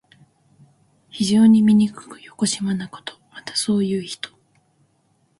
[1.11, 3.19] 非常にみにくくよこしまなこと。
[3.33, 4.31] また、そういう人。